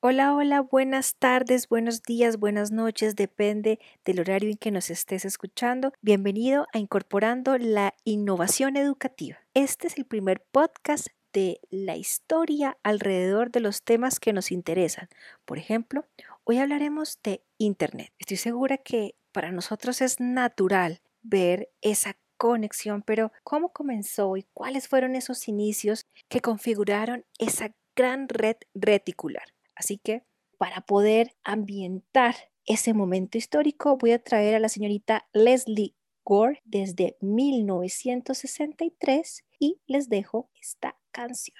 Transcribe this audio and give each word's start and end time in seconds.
Hola, 0.00 0.34
hola, 0.34 0.60
buenas 0.62 1.16
tardes, 1.16 1.68
buenos 1.68 2.02
días, 2.02 2.38
buenas 2.38 2.70
noches, 2.70 3.14
depende 3.14 3.78
del 4.04 4.20
horario 4.20 4.48
en 4.48 4.56
que 4.56 4.70
nos 4.70 4.90
estés 4.90 5.24
escuchando. 5.24 5.92
Bienvenido 6.00 6.66
a 6.72 6.78
Incorporando 6.78 7.58
la 7.58 7.94
Innovación 8.04 8.76
Educativa. 8.76 9.36
Este 9.52 9.86
es 9.86 9.98
el 9.98 10.06
primer 10.06 10.40
podcast 10.40 11.08
de 11.32 11.60
la 11.70 11.96
historia 11.96 12.78
alrededor 12.82 13.50
de 13.50 13.60
los 13.60 13.82
temas 13.82 14.18
que 14.18 14.32
nos 14.32 14.50
interesan. 14.50 15.08
Por 15.44 15.58
ejemplo, 15.58 16.06
hoy 16.44 16.58
hablaremos 16.58 17.18
de 17.22 17.42
Internet. 17.58 18.12
Estoy 18.18 18.38
segura 18.38 18.78
que 18.78 19.14
para 19.32 19.52
nosotros 19.52 20.00
es 20.00 20.20
natural 20.20 21.02
ver 21.22 21.70
esa 21.80 22.18
conexión, 22.36 23.02
pero 23.02 23.32
¿cómo 23.42 23.72
comenzó 23.72 24.36
y 24.36 24.44
cuáles 24.54 24.86
fueron 24.88 25.16
esos 25.16 25.48
inicios 25.48 26.06
que 26.28 26.40
configuraron 26.40 27.26
esa 27.38 27.74
gran 27.96 28.28
red 28.28 28.56
reticular? 28.74 29.54
Así 29.74 29.98
que 29.98 30.22
para 30.56 30.80
poder 30.80 31.34
ambientar 31.44 32.36
ese 32.64 32.94
momento 32.94 33.36
histórico, 33.38 33.96
voy 33.96 34.12
a 34.12 34.22
traer 34.22 34.54
a 34.54 34.60
la 34.60 34.68
señorita 34.68 35.26
Leslie 35.32 35.96
Gore 36.24 36.62
desde 36.64 37.16
1963 37.20 39.44
y 39.58 39.80
les 39.86 40.08
dejo 40.08 40.48
esta 40.60 40.96
canción. 41.10 41.56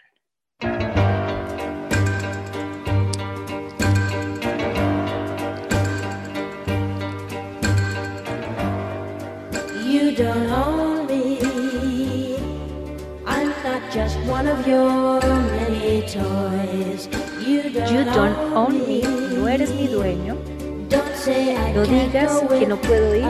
Don't 10.19 10.51
own 10.51 11.07
me. 11.07 11.39
I'm 13.25 13.51
not 13.63 13.83
just 13.93 14.19
one 14.27 14.49
of 14.49 14.67
your 14.67 15.21
many 15.21 16.03
toys. 16.03 17.09
You 17.47 18.03
don't, 18.05 18.37
own 18.53 18.85
me. 18.89 19.03
No 19.03 19.47
eres 19.47 19.71
mi 19.71 19.87
dueño. 19.87 20.35
No 21.75 21.83
digas 21.85 22.43
que 22.59 22.67
no 22.67 22.77
puedo 22.81 23.15
ir. 23.15 23.25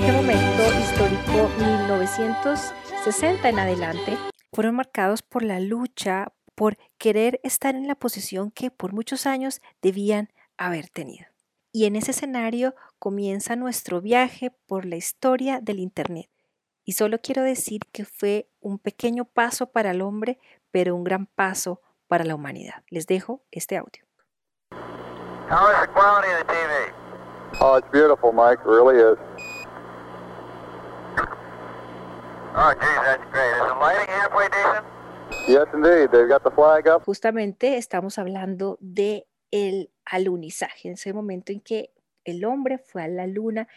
Este 0.00 0.12
momento 0.12 0.62
histórico 0.80 1.50
1960 1.58 3.48
en 3.50 3.58
adelante 3.58 4.16
fueron 4.50 4.76
marcados 4.76 5.20
por 5.20 5.42
la 5.42 5.60
lucha 5.60 6.32
por 6.54 6.78
querer 6.96 7.38
estar 7.42 7.74
en 7.74 7.86
la 7.86 7.94
posición 7.94 8.50
que 8.50 8.70
por 8.70 8.94
muchos 8.94 9.26
años 9.26 9.60
debían 9.82 10.30
haber 10.56 10.88
tenido. 10.88 11.35
Y 11.72 11.84
en 11.84 11.96
ese 11.96 12.12
escenario 12.12 12.74
comienza 12.98 13.56
nuestro 13.56 14.00
viaje 14.00 14.50
por 14.66 14.84
la 14.84 14.96
historia 14.96 15.60
del 15.60 15.78
Internet. 15.78 16.30
Y 16.84 16.92
solo 16.92 17.18
quiero 17.20 17.42
decir 17.42 17.80
que 17.92 18.04
fue 18.04 18.48
un 18.60 18.78
pequeño 18.78 19.24
paso 19.24 19.70
para 19.72 19.90
el 19.90 20.02
hombre, 20.02 20.38
pero 20.70 20.94
un 20.94 21.04
gran 21.04 21.26
paso 21.26 21.80
para 22.06 22.24
la 22.24 22.34
humanidad. 22.34 22.84
Les 22.88 23.06
dejo 23.06 23.42
este 23.50 23.76
audio. 23.76 24.04
How 25.50 25.70
is 25.70 25.80
the 25.80 25.88
quality 25.92 26.28
of 26.32 26.38
the 26.38 26.52
TV? 26.52 26.92
Oh, 27.60 27.76
it's 27.76 27.88
beautiful, 27.90 28.32
Mike. 28.32 28.60
It 28.60 28.68
really 28.68 28.98
is. 28.98 29.16
Oh, 32.58 32.72
geez, 32.80 33.00
that's 33.04 33.24
great. 33.30 33.52
Is 33.52 33.68
the 33.68 33.78
lighting 33.78 34.08
halfway 34.08 34.48
decent? 34.48 34.84
Yes, 35.48 35.66
indeed. 35.74 36.10
They've 36.10 36.28
got 36.28 36.42
the 36.42 36.50
flag 36.50 36.88
up. 36.88 37.04
Justamente 37.04 37.76
estamos 37.76 38.18
hablando 38.18 38.76
de 38.80 39.26
el 39.50 39.90
alunizaje, 40.06 40.88
en 40.88 40.94
ese 40.94 41.12
momento 41.12 41.52
en 41.52 41.60
que 41.60 41.90
el 42.24 42.44
hombre 42.44 42.78
fue 42.78 43.02
a 43.02 43.08
la 43.08 43.26
luna 43.26 43.68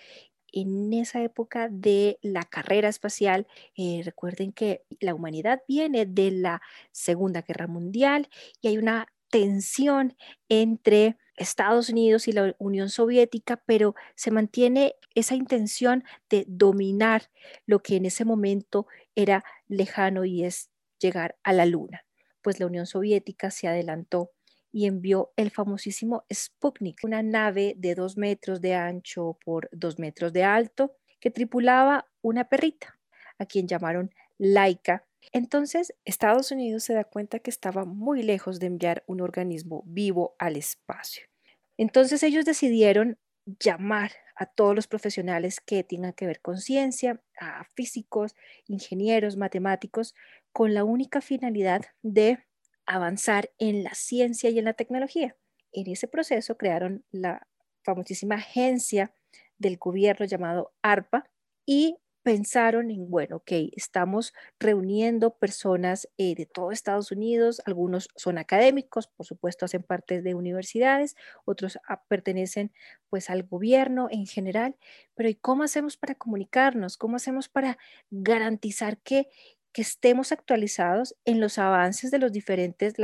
en 0.52 0.94
esa 0.94 1.22
época 1.24 1.70
de 1.70 2.18
la 2.22 2.44
carrera 2.44 2.90
espacial. 2.90 3.48
Eh, 3.76 4.02
recuerden 4.04 4.52
que 4.52 4.84
la 5.00 5.14
humanidad 5.14 5.62
viene 5.68 6.06
de 6.06 6.32
la 6.32 6.62
Segunda 6.92 7.42
Guerra 7.42 7.68
Mundial 7.68 8.30
y 8.62 8.70
hay 8.70 8.78
una 8.78 9.08
tensión 9.30 10.16
entre 10.50 11.18
Estados 11.36 11.90
Unidos 11.90 12.28
y 12.28 12.34
la 12.34 12.56
Unión 12.58 12.90
Soviética, 12.90 13.62
pero 13.66 13.96
se 14.16 14.32
mantiene 14.32 14.96
esa 15.16 15.36
intención 15.36 16.04
de 16.30 16.46
dominar 16.48 17.30
lo 17.66 17.80
que 17.82 17.96
en 17.96 18.06
ese 18.06 18.26
momento 18.26 18.88
era 19.16 19.44
lejano 19.68 20.26
y 20.26 20.44
es 20.44 20.70
llegar 21.00 21.38
a 21.44 21.54
la 21.54 21.66
Luna. 21.66 22.06
Pues 22.42 22.60
la 22.60 22.66
Unión 22.66 22.86
Soviética 22.86 23.52
se 23.52 23.68
adelantó 23.68 24.32
y 24.72 24.86
envió 24.86 25.32
el 25.36 25.52
famosísimo 25.52 26.26
Sputnik, 26.32 27.00
una 27.04 27.24
nave 27.24 27.76
de 27.78 27.96
dos 27.96 28.18
metros 28.18 28.62
de 28.62 28.76
ancho 28.76 29.38
por 29.44 29.70
dos 29.72 30.00
metros 30.00 30.34
de 30.34 30.44
alto 30.44 30.96
que 31.20 31.32
tripulaba 31.32 32.08
una 32.22 32.50
perrita, 32.50 33.00
a 33.38 33.46
quien 33.46 33.68
llamaron 33.68 34.12
Laika. 34.38 35.06
Entonces, 35.32 35.94
Estados 36.06 36.52
Unidos 36.52 36.84
se 36.84 36.94
da 36.94 37.04
cuenta 37.04 37.40
que 37.40 37.50
estaba 37.50 37.86
muy 37.86 38.24
lejos 38.24 38.60
de 38.60 38.68
enviar 38.68 39.04
un 39.06 39.22
organismo 39.22 39.84
vivo 39.86 40.36
al 40.40 40.56
espacio. 40.56 41.30
Entonces 41.78 42.24
ellos 42.24 42.46
decidieron 42.46 43.18
llamar 43.60 44.12
a 44.36 44.46
todos 44.46 44.76
los 44.76 44.88
profesionales 44.88 45.60
que 45.60 45.84
tengan 45.84 46.14
que 46.14 46.28
ver 46.28 46.42
con 46.42 46.58
ciencia, 46.58 47.22
a 47.40 47.66
físicos, 47.76 48.36
ingenieros, 48.68 49.38
matemáticos, 49.38 50.14
con 50.52 50.74
la 50.74 50.84
única 50.84 51.22
finalidad 51.22 51.82
de 52.02 52.40
avanzar 52.90 53.52
en 53.60 53.84
la 53.84 53.94
ciencia 53.94 54.50
y 54.50 54.60
en 54.60 54.66
la 54.66 54.74
tecnología. 54.74 55.38
En 55.72 55.88
ese 55.90 56.08
proceso 56.08 56.58
crearon 56.58 57.06
la 57.12 57.48
famosísima 57.84 58.36
agencia 58.36 59.14
del 59.58 59.78
gobierno 59.78 60.26
llamado 60.26 60.74
ARPA 60.82 61.30
y 61.66 61.98
pensaron 62.24 62.92
en, 62.92 63.10
bueno, 63.10 63.38
ok, 63.38 63.52
estamos 63.76 64.34
reuniendo 64.60 65.38
personas 65.38 66.08
eh, 66.18 66.36
de 66.36 66.46
todo 66.46 66.72
Estados 66.72 67.12
Unidos, 67.12 67.62
algunos 67.66 68.10
son 68.16 68.38
académicos, 68.38 69.08
por 69.08 69.26
supuesto 69.26 69.66
hacen 69.66 69.84
parte 69.84 70.22
de 70.22 70.36
universidades, 70.36 71.16
otros 71.46 71.80
pertenecen 72.08 72.72
pues 73.10 73.30
al 73.30 73.44
gobierno 73.44 74.10
en 74.12 74.28
general, 74.28 74.76
pero 75.16 75.30
¿y 75.30 75.36
cómo 75.36 75.64
hacemos 75.64 75.98
para 75.98 76.16
comunicarnos? 76.16 76.98
¿Cómo 76.98 77.16
hacemos 77.16 77.50
para 77.50 77.78
garantizar 78.12 78.98
que 79.00 79.30
que 79.72 79.82
estemos 79.82 80.32
actualizados 80.32 81.16
en 81.26 81.40
los 81.40 81.58
avances 81.58 82.12
de 82.12 82.20
las 82.20 82.32
diferentes 82.32 82.96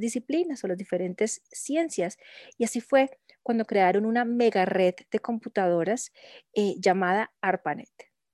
disciplinas 0.00 0.62
o 0.64 0.68
las 0.68 0.78
diferentes 0.78 1.42
ciencias. 1.50 2.18
Y 2.58 2.64
así 2.64 2.80
fue 2.80 3.10
cuando 3.42 3.64
crearon 3.64 4.06
una 4.06 4.24
mega 4.24 4.64
red 4.64 4.94
de 5.10 5.18
computadoras 5.18 6.12
eh, 6.54 6.74
llamada 6.78 7.32
ARPANET. 7.40 7.90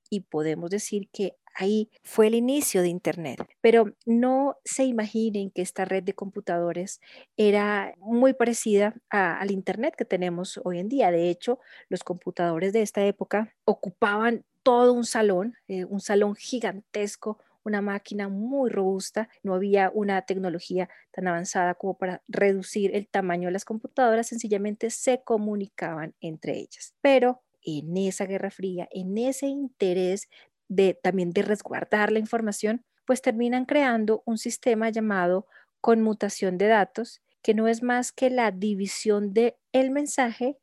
Y 0.08 0.20
podemos 0.20 0.70
decir 0.70 1.08
que 1.12 1.36
ahí 1.54 1.90
fue 2.02 2.26
el 2.28 2.34
inicio 2.34 2.82
de 2.82 2.88
Internet. 2.88 3.40
Pero 3.60 3.94
no 4.06 4.56
se 4.64 4.84
imaginen 4.84 5.50
que 5.50 5.62
esta 5.62 5.84
red 5.84 6.02
de 6.02 6.14
computadores 6.14 7.00
era 7.36 7.94
muy 7.98 8.32
parecida 8.34 8.94
al 9.10 9.50
Internet 9.50 9.94
que 9.96 10.04
tenemos 10.04 10.60
hoy 10.64 10.78
en 10.78 10.88
día. 10.88 11.10
De 11.10 11.30
hecho, 11.30 11.58
los 11.88 12.02
computadores 12.02 12.72
de 12.72 12.82
esta 12.82 13.04
época 13.04 13.54
ocupaban 13.64 14.44
todo 14.62 14.92
un 14.92 15.04
salón, 15.04 15.54
eh, 15.68 15.84
un 15.84 16.00
salón 16.00 16.34
gigantesco, 16.34 17.38
una 17.64 17.82
máquina 17.82 18.28
muy 18.28 18.70
robusta, 18.70 19.28
no 19.42 19.54
había 19.54 19.90
una 19.94 20.22
tecnología 20.22 20.88
tan 21.10 21.28
avanzada 21.28 21.74
como 21.74 21.96
para 21.96 22.22
reducir 22.28 22.94
el 22.94 23.08
tamaño 23.08 23.48
de 23.48 23.52
las 23.52 23.64
computadoras, 23.64 24.28
sencillamente 24.28 24.90
se 24.90 25.22
comunicaban 25.22 26.14
entre 26.20 26.58
ellas. 26.58 26.94
Pero 27.00 27.42
en 27.62 27.96
esa 27.96 28.26
Guerra 28.26 28.50
Fría, 28.50 28.88
en 28.90 29.18
ese 29.18 29.46
interés 29.46 30.28
de 30.68 30.94
también 30.94 31.30
de 31.30 31.42
resguardar 31.42 32.12
la 32.12 32.18
información, 32.18 32.84
pues 33.04 33.22
terminan 33.22 33.64
creando 33.64 34.22
un 34.24 34.38
sistema 34.38 34.88
llamado 34.90 35.46
conmutación 35.80 36.58
de 36.58 36.68
datos, 36.68 37.22
que 37.42 37.54
no 37.54 37.68
es 37.68 37.82
más 37.82 38.12
que 38.12 38.30
la 38.30 38.50
división 38.50 39.32
del 39.32 39.54
el 39.72 39.90
mensaje 39.90 40.58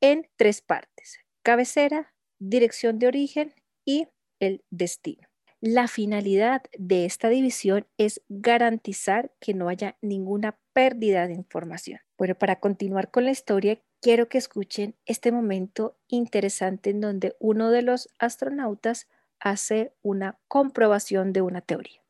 en 0.00 0.28
tres 0.36 0.62
partes, 0.62 1.18
cabecera, 1.42 2.14
dirección 2.38 2.98
de 2.98 3.08
origen 3.08 3.54
y 3.84 4.08
el 4.38 4.62
destino. 4.70 5.27
La 5.60 5.88
finalidad 5.88 6.62
de 6.78 7.04
esta 7.04 7.28
división 7.28 7.84
es 7.96 8.22
garantizar 8.28 9.32
que 9.40 9.54
no 9.54 9.68
haya 9.68 9.96
ninguna 10.00 10.56
pérdida 10.72 11.26
de 11.26 11.34
información. 11.34 11.98
Bueno, 12.16 12.36
para 12.36 12.60
continuar 12.60 13.10
con 13.10 13.24
la 13.24 13.32
historia, 13.32 13.80
quiero 14.00 14.28
que 14.28 14.38
escuchen 14.38 14.94
este 15.04 15.32
momento 15.32 15.96
interesante 16.06 16.90
en 16.90 17.00
donde 17.00 17.34
uno 17.40 17.70
de 17.70 17.82
los 17.82 18.08
astronautas 18.20 19.08
hace 19.40 19.92
una 20.00 20.38
comprobación 20.46 21.32
de 21.32 21.42
una 21.42 21.60
teoría. 21.60 22.02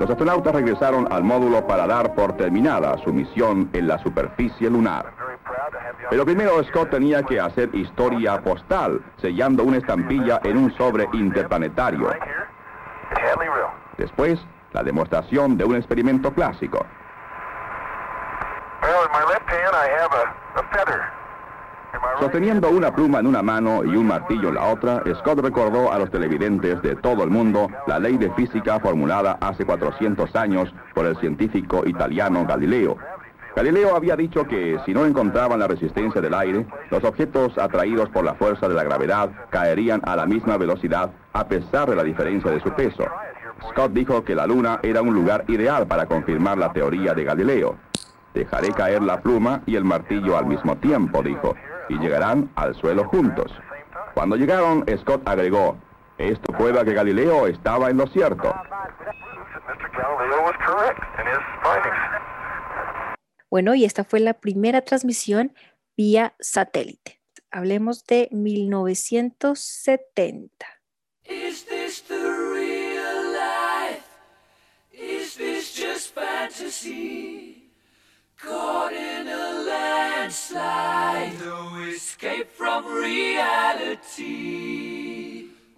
Los 0.00 0.10
astronautas 0.10 0.52
regresaron 0.52 1.06
al 1.12 1.22
módulo 1.22 1.64
para 1.64 1.86
dar 1.86 2.16
por 2.16 2.36
terminada 2.36 2.98
su 3.04 3.12
misión 3.12 3.70
en 3.74 3.86
la 3.86 4.02
superficie 4.02 4.68
lunar. 4.68 5.14
Pero 6.10 6.24
primero 6.24 6.62
Scott 6.64 6.90
tenía 6.90 7.22
que 7.22 7.38
hacer 7.38 7.72
historia 7.74 8.42
postal, 8.42 9.00
sellando 9.20 9.62
una 9.62 9.78
estampilla 9.78 10.40
en 10.42 10.56
un 10.56 10.76
sobre 10.76 11.06
interplanetario. 11.12 12.10
Después, 13.98 14.38
la 14.72 14.82
demostración 14.82 15.56
de 15.56 15.64
un 15.64 15.76
experimento 15.76 16.32
clásico. 16.32 16.84
Sosteniendo 22.18 22.70
una 22.70 22.94
pluma 22.94 23.20
en 23.20 23.26
una 23.26 23.42
mano 23.42 23.84
y 23.84 23.96
un 23.96 24.06
martillo 24.06 24.48
en 24.48 24.54
la 24.54 24.66
otra, 24.66 25.02
Scott 25.18 25.40
recordó 25.40 25.92
a 25.92 25.98
los 25.98 26.10
televidentes 26.10 26.80
de 26.82 26.96
todo 26.96 27.22
el 27.22 27.30
mundo 27.30 27.68
la 27.86 27.98
ley 27.98 28.16
de 28.16 28.30
física 28.30 28.80
formulada 28.80 29.38
hace 29.40 29.64
400 29.64 30.34
años 30.36 30.74
por 30.94 31.06
el 31.06 31.16
científico 31.18 31.82
italiano 31.86 32.46
Galileo. 32.46 32.96
Galileo 33.54 33.94
había 33.94 34.16
dicho 34.16 34.46
que 34.46 34.80
si 34.86 34.94
no 34.94 35.04
encontraban 35.04 35.60
la 35.60 35.68
resistencia 35.68 36.22
del 36.22 36.32
aire, 36.32 36.66
los 36.90 37.04
objetos 37.04 37.58
atraídos 37.58 38.08
por 38.08 38.24
la 38.24 38.34
fuerza 38.34 38.66
de 38.66 38.74
la 38.74 38.84
gravedad 38.84 39.30
caerían 39.50 40.00
a 40.04 40.16
la 40.16 40.24
misma 40.24 40.56
velocidad 40.56 41.10
a 41.34 41.46
pesar 41.46 41.90
de 41.90 41.96
la 41.96 42.02
diferencia 42.02 42.50
de 42.50 42.60
su 42.60 42.70
peso. 42.70 43.04
Scott 43.70 43.92
dijo 43.92 44.24
que 44.24 44.34
la 44.34 44.46
Luna 44.46 44.80
era 44.82 45.02
un 45.02 45.14
lugar 45.14 45.44
ideal 45.48 45.86
para 45.86 46.06
confirmar 46.06 46.58
la 46.58 46.72
teoría 46.72 47.14
de 47.14 47.22
Galileo. 47.24 47.78
Dejaré 48.34 48.72
caer 48.72 49.02
la 49.02 49.20
pluma 49.20 49.62
y 49.66 49.76
el 49.76 49.84
martillo 49.84 50.36
al 50.36 50.46
mismo 50.46 50.76
tiempo, 50.78 51.22
dijo, 51.22 51.54
y 51.88 51.96
llegarán 51.98 52.50
al 52.56 52.74
suelo 52.74 53.04
juntos. 53.04 53.52
Cuando 54.14 54.34
llegaron, 54.36 54.84
Scott 54.98 55.22
agregó, 55.26 55.76
esto 56.18 56.52
prueba 56.52 56.84
que 56.84 56.92
Galileo 56.94 57.46
estaba 57.46 57.90
en 57.90 57.98
lo 57.98 58.06
cierto. 58.06 58.54
Bueno, 63.50 63.74
y 63.74 63.84
esta 63.84 64.04
fue 64.04 64.20
la 64.20 64.34
primera 64.34 64.82
transmisión 64.82 65.52
vía 65.96 66.34
satélite. 66.40 67.20
Hablemos 67.50 68.06
de 68.06 68.28
1970. 68.32 70.66
Is 71.24 71.64
fantasy? 76.52 77.70
Caught 78.36 78.92
in 78.92 79.28
a 79.28 79.52
landslide, 79.66 81.38
no 81.38 81.84
escape 81.84 82.48
from 82.50 82.84
reality. 82.86 84.30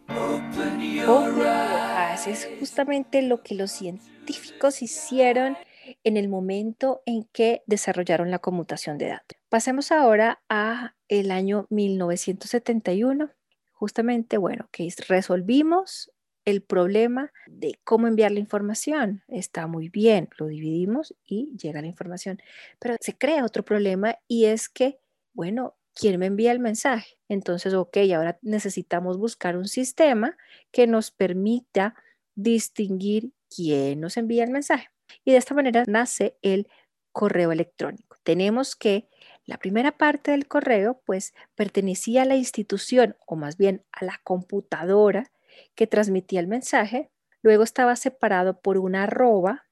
Open 0.09 0.81
your 0.81 1.47
eyes. 1.47 2.27
Es 2.27 2.49
justamente 2.59 3.21
lo 3.23 3.43
que 3.43 3.55
los 3.55 3.71
científicos 3.71 4.83
hicieron 4.83 5.57
en 6.05 6.17
el 6.17 6.29
momento 6.29 7.03
en 7.05 7.25
que 7.25 7.63
desarrollaron 7.67 8.31
la 8.31 8.39
conmutación 8.39 8.97
de 8.97 9.09
datos. 9.09 9.39
Pasemos 9.51 9.93
ahora 9.93 10.43
a 10.49 10.95
el 11.09 11.31
año 11.31 11.67
1971. 11.69 13.31
Justamente, 13.73 14.39
bueno, 14.39 14.69
que 14.73 14.91
resolvimos 15.09 16.11
el 16.45 16.63
problema 16.63 17.33
de 17.47 17.79
cómo 17.85 18.07
enviar 18.07 18.33
la 18.33 18.41
información. 18.41 19.23
Está 19.29 19.67
muy 19.67 19.89
bien, 19.89 20.29
lo 20.39 20.47
dividimos 20.47 21.15
y 21.25 21.57
llega 21.57 21.81
la 21.81 21.87
información. 21.87 22.41
Pero 22.79 22.97
se 23.01 23.17
crea 23.17 23.45
otro 23.45 23.65
problema 23.65 24.19
y 24.29 24.47
es 24.47 24.69
que, 24.69 24.99
bueno, 25.33 25.75
¿quién 25.95 26.19
me 26.19 26.27
envía 26.27 26.53
el 26.53 26.61
mensaje? 26.61 27.19
Entonces, 27.29 27.75
ok, 27.75 27.97
ahora 28.15 28.39
necesitamos 28.43 29.19
buscar 29.19 29.57
un 29.57 29.69
sistema 29.69 30.37
que 30.71 30.87
nos 30.87 31.11
permita 31.11 31.95
distinguir 32.35 33.33
quién 33.55 34.01
nos 34.01 34.17
envía 34.17 34.45
el 34.45 34.51
mensaje. 34.51 34.89
Y 35.25 35.33
de 35.33 35.39
esta 35.39 35.55
manera 35.55 35.85
nace 35.87 36.37
el 36.43 36.69
correo 37.13 37.53
electrónico. 37.53 38.17
Tenemos 38.25 38.75
que 38.75 39.09
la 39.47 39.59
primera 39.59 39.93
parte 39.93 40.31
del 40.31 40.49
correo 40.49 41.01
pues 41.05 41.35
pertenecía 41.55 42.23
a 42.23 42.25
la 42.25 42.37
institución 42.37 43.17
o 43.27 43.37
más 43.37 43.57
bien 43.57 43.85
a 43.93 44.05
la 44.05 44.21
computadora 44.25 45.31
que 45.75 45.87
transmitía 45.87 46.41
el 46.41 46.47
mensaje, 46.47 47.11
luego 47.43 47.63
estaba 47.63 47.97
separado 47.97 48.61
por 48.61 48.79
una 48.79 49.05
arroba 49.05 49.67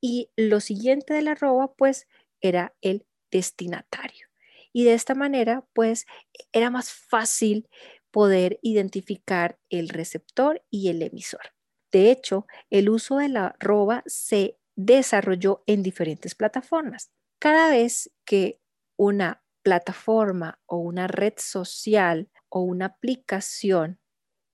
y 0.00 0.30
lo 0.36 0.60
siguiente 0.60 1.14
de 1.14 1.22
la 1.22 1.32
arroba 1.32 1.74
pues 1.74 2.06
era 2.40 2.74
el 2.80 3.06
destinatario. 3.30 4.28
Y 4.72 4.84
de 4.84 4.94
esta 4.94 5.14
manera 5.14 5.66
pues 5.72 6.06
era 6.52 6.70
más 6.70 6.92
fácil 6.92 7.68
poder 8.10 8.58
identificar 8.62 9.58
el 9.68 9.88
receptor 9.88 10.62
y 10.70 10.88
el 10.88 11.02
emisor. 11.02 11.52
De 11.92 12.10
hecho, 12.10 12.46
el 12.70 12.88
uso 12.88 13.16
de 13.16 13.28
la 13.28 13.48
arroba 13.48 14.02
se 14.06 14.58
desarrolló 14.74 15.62
en 15.66 15.82
diferentes 15.82 16.34
plataformas. 16.34 17.10
Cada 17.38 17.70
vez 17.70 18.10
que 18.24 18.60
una 18.96 19.42
plataforma 19.62 20.60
o 20.66 20.78
una 20.78 21.08
red 21.08 21.34
social 21.38 22.30
o 22.48 22.60
una 22.60 22.86
aplicación 22.86 23.98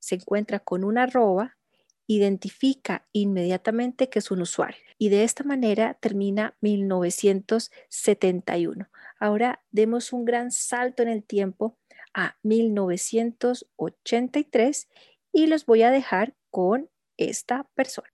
se 0.03 0.17
encuentra 0.17 0.59
con 0.59 0.83
una 0.83 1.05
arroba, 1.05 1.57
identifica 2.09 3.07
inmediatamente 3.13 4.09
que 4.09 4.19
es 4.19 4.33
un 4.33 4.43
usuario. 4.43 4.81
Y 4.99 5.11
de 5.11 5.23
esta 5.23 5.45
manera 5.45 5.95
termina 5.95 6.57
1971. 6.61 8.89
Ahora 9.21 9.63
demos 9.71 10.13
un 10.13 10.25
gran 10.25 10.51
salto 10.51 11.05
en 11.05 11.09
el 11.09 11.23
tiempo 11.23 11.79
a 12.13 12.37
1983 12.43 14.89
y 15.33 15.47
los 15.47 15.65
voy 15.65 15.83
a 15.83 15.93
dejar 15.93 16.35
con 16.51 16.91
esta 17.17 17.71
persona. 17.75 18.12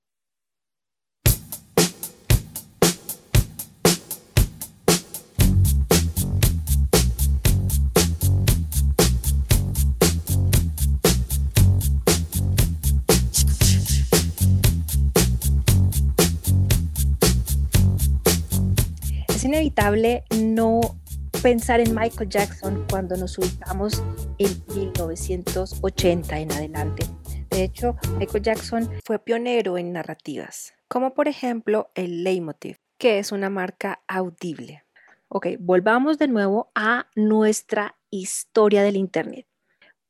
No 20.36 20.80
pensar 21.40 21.78
en 21.78 21.94
Michael 21.94 22.28
Jackson 22.28 22.84
cuando 22.90 23.16
nos 23.16 23.38
ubicamos 23.38 24.02
en 24.38 24.50
1980 24.74 26.36
en 26.36 26.50
adelante. 26.50 27.06
De 27.48 27.62
hecho, 27.62 27.96
Michael 28.18 28.42
Jackson 28.42 28.90
fue 29.04 29.20
pionero 29.20 29.78
en 29.78 29.92
narrativas, 29.92 30.74
como 30.88 31.14
por 31.14 31.28
ejemplo 31.28 31.92
el 31.94 32.24
Leitmotiv, 32.24 32.78
que 32.98 33.20
es 33.20 33.30
una 33.30 33.50
marca 33.50 34.02
audible. 34.08 34.82
Ok, 35.28 35.46
volvamos 35.60 36.18
de 36.18 36.26
nuevo 36.26 36.72
a 36.74 37.06
nuestra 37.14 37.94
historia 38.10 38.82
del 38.82 38.96
Internet. 38.96 39.46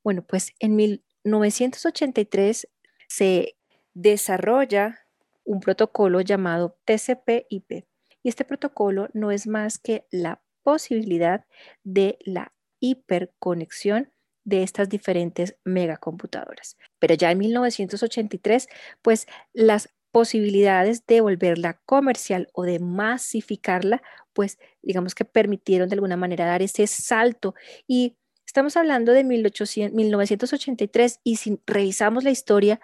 Bueno, 0.03 0.23
pues 0.23 0.55
en 0.61 0.77
1983 0.77 2.69
se 3.07 3.55
desarrolla 3.93 5.01
un 5.45 5.61
protocolo 5.61 6.23
llamado 6.23 6.79
TCP/IP, 6.87 7.85
y 8.23 8.29
este 8.29 8.45
protocolo 8.45 9.09
no 9.13 9.31
es 9.31 9.47
más 9.47 9.79
que 9.79 10.07
la 10.11 10.43
posibilidad 10.63 11.45
de 11.85 12.19
la 12.25 12.53
hiperconexión 12.81 14.13
de 14.45 14.63
estas 14.63 14.89
diferentes 14.89 15.57
megacomputadoras. 15.65 16.77
Pero 16.99 17.15
ya 17.15 17.31
en 17.31 17.39
1983, 17.39 18.69
pues 19.03 19.27
las 19.53 19.91
posibilidades 20.11 21.07
de 21.07 21.21
volverla 21.21 21.81
comercial 21.85 22.49
o 22.55 22.63
de 22.63 22.79
masificarla, 22.79 24.03
pues 24.33 24.59
digamos 24.83 25.15
que 25.15 25.25
permitieron 25.25 25.89
de 25.89 25.95
alguna 25.95 26.17
manera 26.17 26.47
dar 26.47 26.63
ese 26.63 26.87
salto. 26.87 27.55
Y 27.87 28.17
estamos 28.47 28.77
hablando 28.77 29.13
de 29.13 29.25
1983 29.25 31.21
y 31.25 31.37
si 31.37 31.61
revisamos 31.67 32.25
la 32.25 32.31
historia 32.31 32.81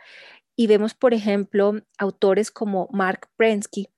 y 0.57 0.67
vemos, 0.67 0.95
por 0.95 1.15
ejemplo, 1.15 1.81
autores 1.99 2.51
como 2.51 2.89
Mark 2.93 3.29
Prensky, 3.37 3.89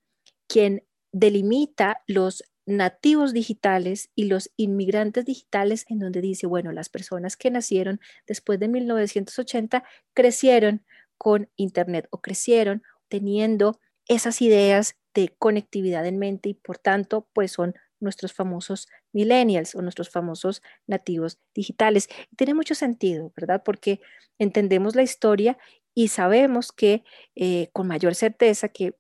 quien 0.49 0.86
delimita 1.18 2.02
los 2.06 2.44
nativos 2.66 3.32
digitales 3.32 4.11
y 4.14 4.25
los 4.25 4.50
inmigrantes 4.56 5.25
digitales 5.25 5.87
en 5.88 5.99
donde 5.99 6.20
dice, 6.20 6.46
bueno, 6.46 6.73
las 6.73 6.90
personas 6.90 7.38
que 7.38 7.50
nacieron 7.50 8.00
después 8.26 8.61
de 8.61 8.68
1980 8.68 9.82
crecieron 10.12 10.85
con 11.16 11.49
Internet 11.56 12.06
o 12.11 12.20
crecieron 12.20 12.82
teniendo 13.08 13.80
esas 14.06 14.42
ideas 14.42 14.96
de 15.14 15.35
conectividad 15.38 16.04
en 16.04 16.18
mente 16.18 16.50
y 16.50 16.54
por 16.54 16.76
tanto, 16.76 17.26
pues 17.32 17.52
son 17.52 17.75
nuestros 17.99 18.35
famosos 18.35 18.87
millennials 19.14 19.75
o 19.75 19.80
nuestros 19.80 20.11
famosos 20.11 20.61
nativos 20.87 21.38
digitales. 21.54 22.08
tiene 22.37 22.52
mucho 22.52 22.75
sentido, 22.75 23.32
¿verdad? 23.35 23.62
Porque 23.64 24.00
entendemos 24.38 24.94
la 24.94 25.02
historia 25.02 25.56
y 25.94 26.08
sabemos 26.08 26.73
que 26.73 27.04
eh, 27.37 27.70
con 27.73 27.87
mayor 27.87 28.14
certeza 28.14 28.68
que 28.68 28.96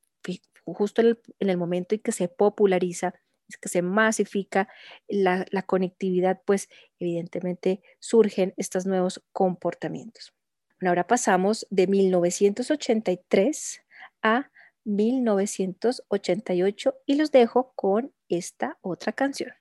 justo 0.74 1.02
en 1.02 1.18
el, 1.38 1.56
momento 1.56 1.94
en 1.94 2.00
que 2.00 2.10
se 2.12 2.28
populariza, 2.28 3.14
es 3.48 3.56
que 3.56 3.68
se 3.68 3.82
masifica 3.82 4.68
la, 5.08 5.44
conectividad, 5.66 6.42
pues 6.44 6.68
evidentemente 6.98 7.80
surgen 8.00 8.52
estos 8.56 8.86
nuevos 8.86 9.22
comportamientos. 9.32 10.34
Ahora 10.84 11.06
pasamos 11.06 11.68
de 11.70 11.86
1983 11.86 13.82
a 14.22 14.50
1988 14.84 16.94
y 17.06 17.14
los 17.14 17.30
dejo 17.30 17.72
con 17.74 18.12
esta 18.28 18.78
otra 18.82 19.12
canción. 19.12 19.52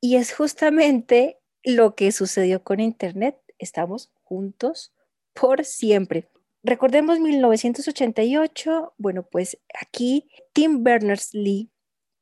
Y 0.00 0.16
es 0.16 0.32
justamente 0.34 1.38
lo 1.62 1.94
que 1.94 2.12
sucedió 2.12 2.62
con 2.62 2.80
Internet. 2.80 3.36
estamos 3.58 4.12
juntos 4.22 4.92
por 5.32 5.64
siempre. 5.64 6.28
Recordemos 6.62 7.20
1988, 7.20 8.94
bueno, 8.98 9.22
pues 9.24 9.58
aquí 9.80 10.30
Tim 10.52 10.82
Berners-Lee 10.82 11.70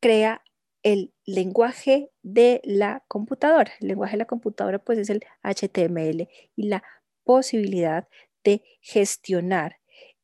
crea 0.01 0.43
el 0.83 1.13
lenguaje 1.25 2.11
de 2.23 2.61
la 2.65 3.05
computadora. 3.09 3.73
El 3.81 3.89
lenguaje 3.89 4.13
de 4.13 4.19
la 4.19 4.27
computadora 4.27 4.79
pues 4.79 4.99
es 4.99 5.11
el 5.11 5.25
HTML 5.43 6.29
y 6.57 6.69
la 6.69 6.83
posibilidad 7.25 8.09
de 8.45 8.63
gestionar 8.81 9.79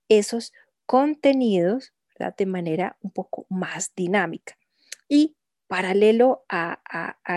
esos 0.08 0.52
contenidos 0.86 1.92
de 2.36 2.46
manera 2.46 2.96
un 3.00 3.10
poco 3.10 3.46
más 3.48 3.92
dinámica. 3.94 4.58
Y 5.08 5.37
paralelo 5.68 6.44
a, 6.48 6.80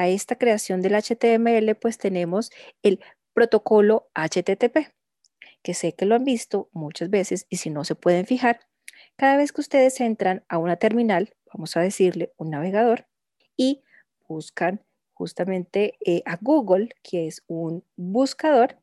esta 0.07 0.37
creación 0.37 0.81
del 0.81 0.95
HTML 0.95 1.75
pues 1.75 1.97
tenemos 1.97 2.51
el 2.81 2.99
protocolo 3.33 4.09
HTTP 4.15 4.91
que 5.61 5.73
sé 5.73 5.93
que 5.93 6.05
lo 6.05 6.15
han 6.15 6.23
visto 6.23 6.69
muchas 6.71 7.09
veces 7.09 7.45
y 7.49 7.57
si 7.57 7.69
no 7.69 7.83
se 7.83 7.95
pueden 7.95 8.25
fijar, 8.25 8.61
cada 9.15 9.37
vez 9.37 9.51
que 9.51 9.61
ustedes 9.61 9.99
entran 10.01 10.43
a 10.49 10.57
una 10.57 10.77
terminal, 10.77 11.35
vamos 11.53 11.77
a 11.77 11.81
decirle 11.81 12.33
un 12.37 12.49
navegador, 12.49 13.07
y 13.55 13.83
buscan 14.27 14.83
justamente 15.13 15.97
eh, 16.05 16.23
a 16.25 16.37
Google, 16.41 16.89
que 17.03 17.27
es 17.27 17.43
un 17.47 17.85
buscador, 17.95 18.79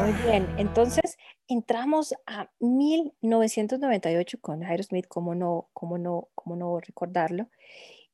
Muy 0.00 0.12
bien, 0.24 0.46
entonces 0.58 1.18
entramos 1.48 2.14
a 2.26 2.50
1998 2.60 4.38
con 4.40 4.62
Aerosmith, 4.62 5.08
cómo 5.08 5.34
no, 5.34 5.70
cómo 5.72 5.98
no, 5.98 6.28
cómo 6.34 6.54
no 6.54 6.78
recordarlo, 6.78 7.48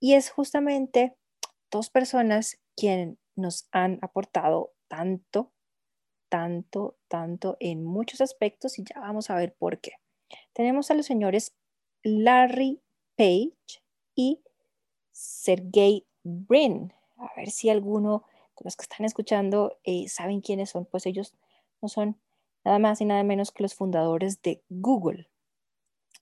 y 0.01 0.15
es 0.15 0.31
justamente 0.31 1.15
dos 1.71 1.91
personas 1.91 2.59
quienes 2.75 3.19
nos 3.37 3.69
han 3.71 3.99
aportado 4.01 4.73
tanto, 4.89 5.53
tanto, 6.31 6.97
tanto 7.09 7.57
en 7.61 7.85
muchos 7.85 8.21
aspectos 8.23 8.79
y 8.79 8.85
ya 8.85 9.01
vamos 9.01 9.29
a 9.29 9.37
ver 9.37 9.55
por 9.55 9.81
qué. 9.81 9.93
Tenemos 10.55 10.91
a 10.91 10.95
los 10.95 11.05
señores 11.05 11.55
Larry 12.03 12.81
Page 13.17 13.83
y 14.15 14.43
Sergey 15.13 16.07
Brin. 16.23 16.93
A 17.19 17.31
ver 17.37 17.51
si 17.51 17.69
alguno 17.69 18.25
los 18.63 18.77
que 18.77 18.83
están 18.83 19.05
escuchando 19.05 19.79
eh, 19.85 20.09
saben 20.09 20.41
quiénes 20.41 20.71
son, 20.71 20.87
pues 20.87 21.07
ellos 21.07 21.35
no 21.83 21.89
son 21.89 22.19
nada 22.65 22.79
más 22.79 23.01
y 23.01 23.05
nada 23.05 23.23
menos 23.23 23.53
que 23.53 23.63
los 23.63 23.75
fundadores 23.75 24.43
de 24.43 24.63
Google. 24.69 25.29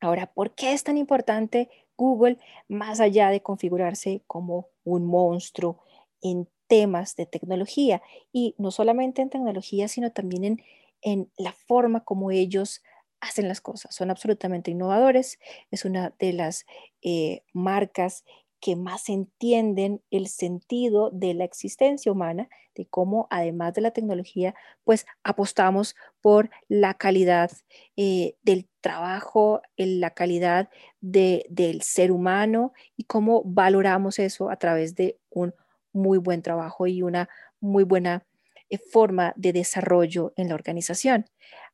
Ahora, 0.00 0.32
¿por 0.32 0.54
qué 0.54 0.72
es 0.72 0.82
tan 0.82 0.98
importante 0.98 1.70
Google 1.96 2.38
más 2.68 3.00
allá 3.00 3.30
de 3.30 3.42
configurarse 3.42 4.22
como 4.26 4.68
un 4.84 5.06
monstruo 5.06 5.80
en 6.20 6.48
temas 6.66 7.14
de 7.14 7.26
tecnología? 7.26 8.02
Y 8.32 8.54
no 8.58 8.70
solamente 8.72 9.22
en 9.22 9.30
tecnología, 9.30 9.86
sino 9.86 10.10
también 10.10 10.44
en, 10.44 10.62
en 11.02 11.30
la 11.36 11.52
forma 11.52 12.04
como 12.04 12.32
ellos 12.32 12.82
hacen 13.20 13.46
las 13.46 13.60
cosas. 13.60 13.94
Son 13.94 14.10
absolutamente 14.10 14.72
innovadores. 14.72 15.38
Es 15.70 15.84
una 15.84 16.12
de 16.18 16.32
las 16.32 16.66
eh, 17.02 17.44
marcas 17.52 18.24
que 18.62 18.76
más 18.76 19.08
entienden 19.08 20.02
el 20.12 20.28
sentido 20.28 21.10
de 21.10 21.34
la 21.34 21.42
existencia 21.42 22.12
humana, 22.12 22.48
de 22.76 22.86
cómo 22.86 23.26
además 23.28 23.74
de 23.74 23.80
la 23.80 23.90
tecnología, 23.90 24.54
pues 24.84 25.04
apostamos 25.24 25.96
por 26.20 26.48
la 26.68 26.94
calidad 26.94 27.50
eh, 27.96 28.36
del 28.42 28.68
trabajo, 28.80 29.62
la 29.76 30.10
calidad 30.10 30.70
del 31.00 31.82
ser 31.82 32.12
humano 32.12 32.72
y 32.96 33.04
cómo 33.04 33.42
valoramos 33.44 34.20
eso 34.20 34.48
a 34.48 34.56
través 34.56 34.94
de 34.94 35.18
un 35.28 35.52
muy 35.92 36.18
buen 36.18 36.40
trabajo 36.40 36.86
y 36.86 37.02
una 37.02 37.28
muy 37.60 37.82
buena 37.82 38.24
eh, 38.70 38.78
forma 38.78 39.32
de 39.34 39.52
desarrollo 39.52 40.32
en 40.36 40.48
la 40.48 40.54
organización. 40.54 41.26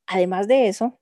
Además 0.07 0.49
de 0.49 0.69
eso, 0.69 0.98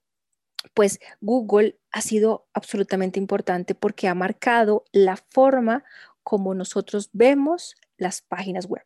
pues 0.74 1.00
Google 1.20 1.78
ha 1.92 2.00
sido 2.00 2.46
absolutamente 2.52 3.18
importante 3.18 3.74
porque 3.74 4.08
ha 4.08 4.14
marcado 4.14 4.84
la 4.92 5.16
forma 5.16 5.84
como 6.22 6.54
nosotros 6.54 7.10
vemos 7.12 7.76
las 7.96 8.20
páginas 8.22 8.66
web. 8.66 8.84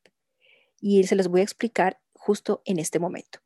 Y 0.81 1.05
se 1.05 1.17
los 1.17 1.29
voy 1.29 1.41
a 1.41 1.45
explicar 1.45 2.01
justo 2.13 2.63
en 2.65 2.79
este 2.79 2.99
momento. 2.99 3.41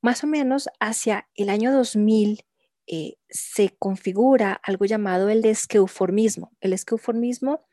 Más 0.00 0.24
o 0.24 0.26
menos 0.26 0.68
hacia 0.80 1.28
el 1.34 1.48
año 1.48 1.72
2000 1.72 2.44
eh, 2.86 3.14
se 3.30 3.70
configura 3.78 4.60
algo 4.62 4.84
llamado 4.84 5.30
el 5.30 5.44
esqueuformismo. 5.44 6.52
El 6.60 6.72
esqueuformismo 6.74 7.64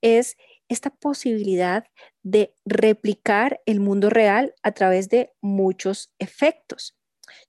es 0.00 0.36
esta 0.68 0.90
posibilidad 0.90 1.84
de 2.22 2.54
replicar 2.64 3.60
el 3.66 3.80
mundo 3.80 4.10
real 4.10 4.54
a 4.62 4.72
través 4.72 5.08
de 5.08 5.32
muchos 5.40 6.12
efectos. 6.18 6.96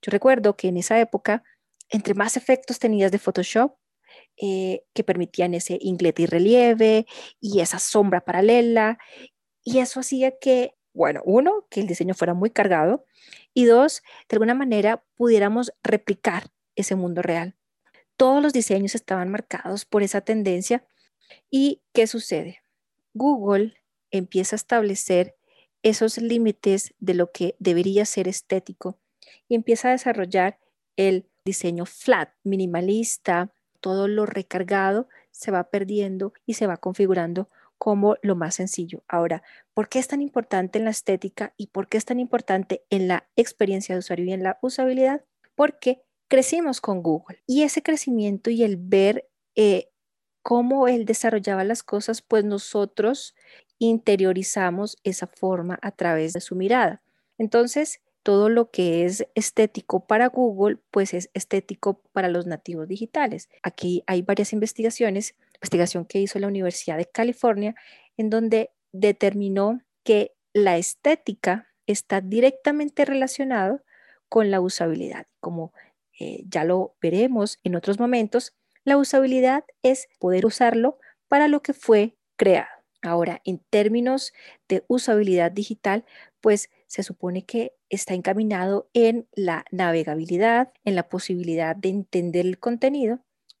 Yo 0.00 0.10
recuerdo 0.10 0.56
que 0.56 0.68
en 0.68 0.76
esa 0.76 0.98
época 0.98 1.44
entre 1.92 2.14
más 2.14 2.36
efectos 2.36 2.78
tenías 2.78 3.12
de 3.12 3.18
Photoshop, 3.18 3.76
eh, 4.36 4.84
que 4.94 5.04
permitían 5.04 5.54
ese 5.54 5.78
inglete 5.80 6.22
y 6.22 6.26
relieve 6.26 7.06
y 7.38 7.60
esa 7.60 7.78
sombra 7.78 8.24
paralela. 8.24 8.98
Y 9.62 9.78
eso 9.78 10.00
hacía 10.00 10.38
que, 10.38 10.74
bueno, 10.94 11.20
uno, 11.24 11.66
que 11.70 11.80
el 11.80 11.86
diseño 11.86 12.14
fuera 12.14 12.34
muy 12.34 12.50
cargado 12.50 13.04
y 13.54 13.66
dos, 13.66 14.02
de 14.28 14.36
alguna 14.36 14.54
manera 14.54 15.04
pudiéramos 15.14 15.72
replicar 15.82 16.50
ese 16.74 16.96
mundo 16.96 17.22
real. 17.22 17.56
Todos 18.16 18.42
los 18.42 18.52
diseños 18.52 18.94
estaban 18.94 19.30
marcados 19.30 19.84
por 19.84 20.02
esa 20.02 20.22
tendencia. 20.22 20.86
¿Y 21.50 21.82
qué 21.92 22.06
sucede? 22.06 22.62
Google 23.14 23.74
empieza 24.10 24.56
a 24.56 24.58
establecer 24.58 25.36
esos 25.82 26.18
límites 26.18 26.94
de 27.00 27.14
lo 27.14 27.32
que 27.32 27.54
debería 27.58 28.06
ser 28.06 28.28
estético 28.28 28.98
y 29.48 29.56
empieza 29.56 29.88
a 29.88 29.92
desarrollar 29.92 30.58
el 30.96 31.28
diseño 31.44 31.86
flat, 31.86 32.30
minimalista, 32.44 33.52
todo 33.80 34.08
lo 34.08 34.26
recargado 34.26 35.08
se 35.30 35.50
va 35.50 35.64
perdiendo 35.64 36.32
y 36.46 36.54
se 36.54 36.66
va 36.66 36.76
configurando 36.76 37.48
como 37.78 38.16
lo 38.22 38.36
más 38.36 38.54
sencillo. 38.54 39.02
Ahora, 39.08 39.42
¿por 39.74 39.88
qué 39.88 39.98
es 39.98 40.06
tan 40.06 40.22
importante 40.22 40.78
en 40.78 40.84
la 40.84 40.92
estética 40.92 41.52
y 41.56 41.66
por 41.66 41.88
qué 41.88 41.98
es 41.98 42.04
tan 42.04 42.20
importante 42.20 42.84
en 42.90 43.08
la 43.08 43.28
experiencia 43.34 43.94
de 43.94 43.98
usuario 43.98 44.26
y 44.26 44.32
en 44.32 44.44
la 44.44 44.58
usabilidad? 44.62 45.24
Porque 45.56 46.02
crecimos 46.28 46.80
con 46.80 47.02
Google 47.02 47.42
y 47.44 47.62
ese 47.62 47.82
crecimiento 47.82 48.50
y 48.50 48.62
el 48.62 48.76
ver 48.76 49.28
eh, 49.56 49.88
cómo 50.42 50.86
él 50.86 51.04
desarrollaba 51.06 51.64
las 51.64 51.82
cosas, 51.82 52.22
pues 52.22 52.44
nosotros 52.44 53.34
interiorizamos 53.78 54.96
esa 55.02 55.26
forma 55.26 55.78
a 55.82 55.90
través 55.90 56.32
de 56.34 56.40
su 56.40 56.54
mirada. 56.54 57.02
Entonces, 57.36 58.00
todo 58.22 58.48
lo 58.48 58.70
que 58.70 59.04
es 59.04 59.26
estético 59.34 60.06
para 60.06 60.28
Google, 60.28 60.78
pues 60.90 61.14
es 61.14 61.30
estético 61.34 62.02
para 62.12 62.28
los 62.28 62.46
nativos 62.46 62.88
digitales. 62.88 63.48
Aquí 63.62 64.04
hay 64.06 64.22
varias 64.22 64.52
investigaciones, 64.52 65.34
investigación 65.54 66.04
que 66.04 66.20
hizo 66.20 66.38
la 66.38 66.46
Universidad 66.46 66.96
de 66.96 67.06
California, 67.06 67.74
en 68.16 68.30
donde 68.30 68.70
determinó 68.92 69.80
que 70.04 70.32
la 70.52 70.76
estética 70.76 71.68
está 71.86 72.20
directamente 72.20 73.04
relacionado 73.04 73.82
con 74.28 74.50
la 74.50 74.60
usabilidad. 74.60 75.26
Como 75.40 75.72
eh, 76.18 76.44
ya 76.46 76.64
lo 76.64 76.94
veremos 77.00 77.58
en 77.64 77.74
otros 77.74 77.98
momentos, 77.98 78.54
la 78.84 78.96
usabilidad 78.96 79.64
es 79.82 80.08
poder 80.18 80.46
usarlo 80.46 80.98
para 81.28 81.48
lo 81.48 81.62
que 81.62 81.72
fue 81.72 82.16
creado. 82.36 82.81
Ahora, 83.02 83.42
en 83.44 83.58
términos 83.58 84.32
de 84.68 84.84
usabilidad 84.86 85.50
digital, 85.50 86.04
pues 86.40 86.70
se 86.86 87.02
supone 87.02 87.44
que 87.44 87.72
está 87.88 88.14
encaminado 88.14 88.88
en 88.94 89.28
la 89.32 89.64
navegabilidad, 89.72 90.72
en 90.84 90.94
la 90.94 91.08
posibilidad 91.08 91.74
de 91.74 91.88
entender 91.88 92.46
el 92.46 92.58
contenido, 92.58 93.18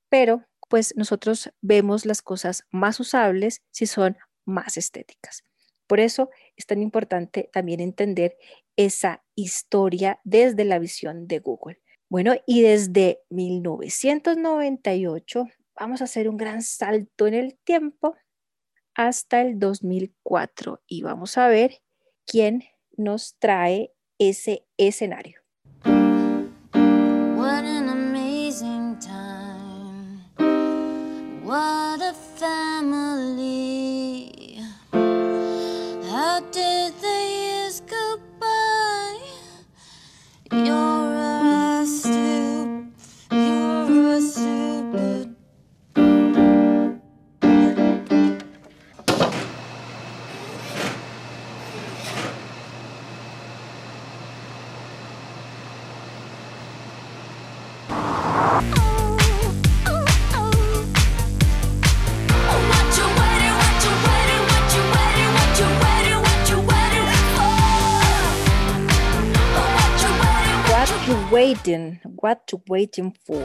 pero 0.08 0.44
pues 0.68 0.94
nosotros 0.96 1.52
vemos 1.60 2.06
las 2.06 2.22
cosas 2.22 2.64
más 2.70 3.00
usables 3.00 3.62
si 3.72 3.86
son 3.86 4.16
más 4.44 4.76
estéticas. 4.76 5.42
Por 5.86 6.00
eso 6.00 6.30
es 6.56 6.66
tan 6.66 6.80
importante 6.80 7.50
también 7.52 7.80
entender 7.80 8.36
esa 8.76 9.24
historia 9.34 10.20
desde 10.24 10.64
la 10.64 10.78
visión 10.78 11.26
de 11.26 11.40
Google. 11.40 11.80
Bueno, 12.08 12.34
y 12.46 12.62
desde 12.62 13.20
1998 13.30 15.46
vamos 15.78 16.00
a 16.00 16.04
hacer 16.04 16.28
un 16.28 16.36
gran 16.36 16.62
salto 16.62 17.26
en 17.26 17.34
el 17.34 17.58
tiempo 17.64 18.14
hasta 18.94 19.42
el 19.42 19.58
2004 19.58 20.82
y 20.86 21.02
vamos 21.02 21.38
a 21.38 21.48
ver 21.48 21.82
quién 22.26 22.64
nos 22.96 23.36
trae 23.38 23.92
ese 24.18 24.66
escenario. 24.76 25.41
What 72.22 72.38
you 72.50 72.62
waiting 72.68 73.12
for. 73.26 73.42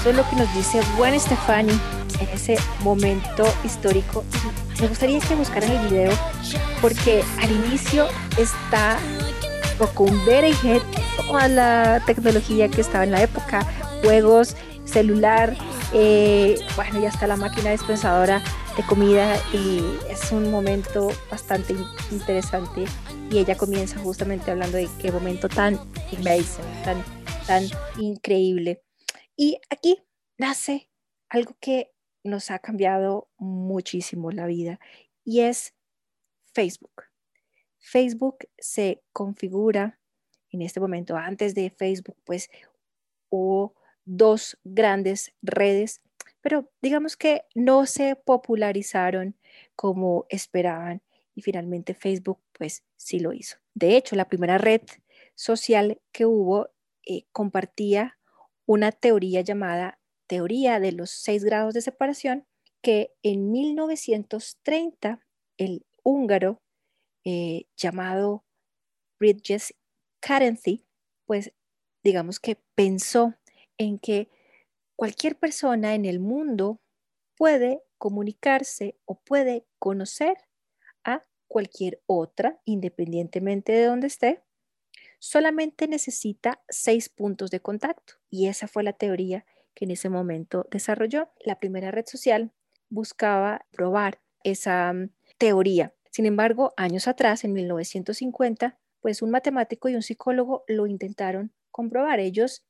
Eso 0.00 0.10
es 0.10 0.16
lo 0.16 0.28
que 0.28 0.36
nos 0.36 0.54
dice 0.54 0.80
Gwen 0.96 1.18
Stefani 1.18 1.72
en 2.20 2.28
ese 2.28 2.56
momento 2.80 3.44
histórico. 3.64 4.24
Me 4.80 4.88
gustaría 4.88 5.18
que 5.20 5.34
buscaran 5.34 5.70
el 5.70 5.88
video 5.88 6.12
porque 6.80 7.24
al 7.40 7.50
inicio 7.50 8.06
está 8.38 8.98
con 9.94 10.24
Berenjet, 10.24 10.82
toda 11.16 11.48
la 11.48 12.02
tecnología 12.06 12.68
que 12.68 12.80
estaba 12.80 13.04
en 13.04 13.10
la 13.10 13.22
época, 13.22 13.66
juegos, 14.02 14.56
celular, 14.84 15.54
eh, 15.92 16.58
bueno, 16.76 17.00
ya 17.00 17.08
está 17.08 17.26
la 17.26 17.36
máquina 17.36 17.70
dispensadora 17.70 18.42
de 18.76 18.82
comida 18.84 19.36
y 19.52 19.82
es 20.08 20.32
un 20.32 20.50
momento 20.50 21.12
bastante 21.30 21.74
interesante 22.10 22.84
y 23.30 23.38
ella 23.38 23.56
comienza 23.56 23.98
justamente 23.98 24.50
hablando 24.50 24.76
de 24.78 24.88
qué 25.00 25.12
momento 25.12 25.48
tan 25.48 25.78
amazing, 26.16 26.64
tan, 26.84 27.02
tan 27.46 27.64
increíble. 27.98 28.82
Y 29.36 29.58
aquí 29.70 30.02
nace 30.38 30.90
algo 31.28 31.56
que 31.60 31.92
nos 32.24 32.50
ha 32.50 32.58
cambiado 32.58 33.28
muchísimo 33.38 34.32
la 34.32 34.46
vida 34.46 34.80
y 35.24 35.40
es 35.40 35.74
Facebook. 36.52 37.04
Facebook 37.78 38.38
se 38.58 39.02
configura 39.12 40.00
en 40.50 40.62
este 40.62 40.80
momento, 40.80 41.16
antes 41.16 41.54
de 41.54 41.70
Facebook, 41.70 42.16
pues 42.24 42.50
hubo 43.28 43.74
dos 44.04 44.58
grandes 44.64 45.32
redes, 45.42 46.00
pero 46.40 46.70
digamos 46.80 47.16
que 47.16 47.42
no 47.54 47.86
se 47.86 48.16
popularizaron 48.16 49.36
como 49.74 50.26
esperaban 50.30 51.02
y 51.34 51.42
finalmente 51.42 51.94
Facebook 51.94 52.40
pues 52.52 52.84
sí 52.96 53.20
lo 53.20 53.32
hizo. 53.32 53.58
De 53.74 53.96
hecho, 53.96 54.16
la 54.16 54.28
primera 54.28 54.58
red 54.58 54.82
social 55.34 56.00
que 56.12 56.24
hubo 56.24 56.70
eh, 57.06 57.24
compartía 57.32 58.18
una 58.66 58.92
teoría 58.92 59.40
llamada 59.40 60.00
teoría 60.26 60.80
de 60.80 60.92
los 60.92 61.10
seis 61.10 61.44
grados 61.44 61.72
de 61.74 61.80
separación 61.80 62.46
que 62.82 63.14
en 63.22 63.50
1930 63.50 65.20
el 65.56 65.86
húngaro 66.02 66.62
eh, 67.24 67.66
llamado 67.76 68.44
Bridges 69.18 69.74
Carency, 70.20 70.86
pues 71.26 71.52
digamos 72.04 72.38
que 72.38 72.56
pensó 72.74 73.34
en 73.78 73.98
que 73.98 74.30
cualquier 74.96 75.36
persona 75.36 75.94
en 75.94 76.04
el 76.04 76.20
mundo 76.20 76.80
puede 77.36 77.82
comunicarse 77.98 78.98
o 79.04 79.18
puede 79.20 79.66
conocer 79.78 80.36
a 81.04 81.24
cualquier 81.48 82.00
otra, 82.06 82.60
independientemente 82.64 83.72
de 83.72 83.84
donde 83.84 84.06
esté, 84.06 84.42
solamente 85.18 85.88
necesita 85.88 86.62
seis 86.68 87.08
puntos 87.08 87.50
de 87.50 87.60
contacto. 87.60 88.14
Y 88.30 88.48
esa 88.48 88.68
fue 88.68 88.82
la 88.82 88.92
teoría 88.92 89.44
que 89.74 89.84
en 89.84 89.90
ese 89.90 90.08
momento 90.08 90.66
desarrolló. 90.70 91.30
La 91.44 91.58
primera 91.58 91.90
red 91.90 92.06
social 92.06 92.52
buscaba 92.88 93.66
probar 93.70 94.20
esa 94.44 94.92
mm, 94.92 95.10
teoría. 95.38 95.94
Sin 96.10 96.26
embargo, 96.26 96.72
años 96.76 97.08
atrás, 97.08 97.44
en 97.44 97.52
1950, 97.52 98.78
pues 99.00 99.22
un 99.22 99.30
matemático 99.30 99.88
y 99.88 99.94
un 99.94 100.02
psicólogo 100.02 100.64
lo 100.66 100.86
intentaron 100.86 101.52
comprobar. 101.70 102.20
Ellos 102.20 102.64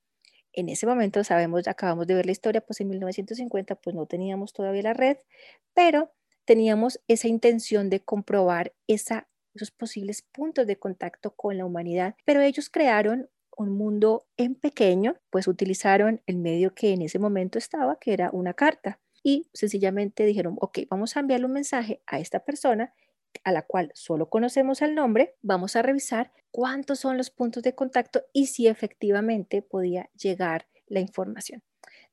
en 0.56 0.70
ese 0.70 0.87
momento 0.87 1.22
sabemos, 1.22 1.68
acabamos 1.68 2.06
de 2.06 2.14
ver 2.14 2.26
la 2.26 2.32
historia, 2.32 2.62
pues 2.62 2.80
en 2.80 2.88
1950 2.88 3.76
pues 3.76 3.94
no 3.94 4.06
teníamos 4.06 4.52
todavía 4.52 4.82
la 4.82 4.94
red, 4.94 5.18
pero 5.74 6.12
teníamos 6.44 7.00
esa 7.09 7.28
intención 7.28 7.90
de 7.90 8.00
comprobar 8.00 8.74
esa, 8.87 9.28
esos 9.57 9.71
posibles 9.71 10.23
puntos 10.23 10.66
de 10.66 10.79
contacto 10.79 11.35
con 11.35 11.57
la 11.59 11.64
humanidad, 11.64 12.14
pero 12.25 12.40
ellos 12.40 12.71
crearon 12.71 13.29
un 13.57 13.77
mundo 13.77 14.27
en 14.37 14.55
pequeño, 14.55 15.16
pues 15.31 15.49
utilizaron 15.49 16.23
el 16.27 16.37
medio 16.37 16.75
que 16.75 16.92
en 16.92 17.03
ese 17.03 17.19
momento 17.19 17.59
estaba, 17.59 17.99
que 17.99 18.12
era 18.12 18.31
una 18.33 18.55
carta, 18.55 19.01
y 19.23 19.49
sencillamente 19.53 20.25
dijeron, 20.25 20.57
ok, 20.61 20.81
vamos 20.88 21.16
a 21.16 21.21
enviarle 21.21 21.47
un 21.47 21.53
mensaje 21.53 22.01
a 22.07 22.21
esta 22.21 22.45
persona 22.45 22.95
a 23.45 23.53
la 23.53 23.62
cual 23.62 23.90
solo 23.95 24.29
conocemos 24.29 24.83
el 24.83 24.95
nombre, 24.95 25.37
vamos 25.42 25.77
a 25.77 25.83
revisar 25.83 26.33
cuántos 26.51 27.01
son 27.01 27.16
los 27.16 27.31
puntos 27.31 27.62
de 27.62 27.75
contacto 27.75 28.23
y 28.33 28.47
si 28.47 28.66
efectivamente 28.66 29.62
podía 29.62 30.11
llegar 30.14 30.69
la 30.87 31.01
información. 31.01 31.65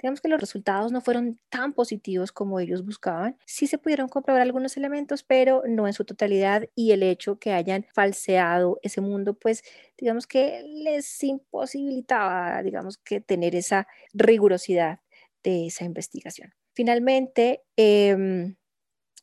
Digamos 0.04 0.20
que 0.20 0.28
los 0.28 0.42
resultados 0.42 0.92
no 0.92 1.00
fueron 1.00 1.40
tan 1.48 1.72
positivos 1.72 2.34
como 2.34 2.60
ellos 2.60 2.86
buscaban. 2.86 3.38
Sí 3.46 3.68
se 3.68 3.78
pudieron 3.78 4.10
comprobar 4.10 4.42
algunos 4.42 4.76
elementos, 4.76 5.24
pero 5.24 5.64
no 5.66 5.88
en 5.88 5.94
su 5.94 6.04
totalidad 6.04 6.68
y 6.76 6.92
el 6.92 7.04
hecho 7.04 7.40
que 7.40 7.54
hayan 7.54 7.86
falseado 7.94 8.80
ese 8.82 9.00
mundo, 9.00 9.34
pues 9.34 9.64
digamos 9.98 10.28
que 10.28 10.62
les 10.66 11.24
imposibilitaba, 11.24 12.62
digamos 12.64 12.98
que 12.98 13.22
tener 13.22 13.56
esa 13.56 13.88
rigurosidad 14.14 15.00
de 15.42 15.68
esa 15.68 15.86
investigación. 15.86 16.54
Finalmente, 16.74 17.62
em, 17.78 18.58